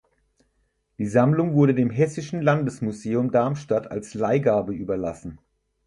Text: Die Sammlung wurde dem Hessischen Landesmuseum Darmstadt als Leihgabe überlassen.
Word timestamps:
Die 0.97 1.05
Sammlung 1.05 1.53
wurde 1.53 1.75
dem 1.75 1.91
Hessischen 1.91 2.41
Landesmuseum 2.41 3.29
Darmstadt 3.29 3.91
als 3.91 4.15
Leihgabe 4.15 4.73
überlassen. 4.73 5.37